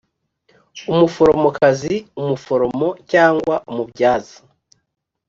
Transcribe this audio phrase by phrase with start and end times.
[0.91, 4.37] Umuforomokazi umuforomo cyangwa umubyaza